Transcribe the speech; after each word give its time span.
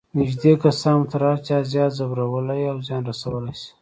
نږدې 0.19 0.53
کسان 0.63 0.95
مو 0.99 1.07
تر 1.11 1.21
هر 1.29 1.37
چا 1.47 1.57
زیات 1.71 1.91
ځورولای 1.97 2.63
او 2.71 2.77
زیان 2.87 3.01
رسولای 3.11 3.53
شي. 3.61 3.67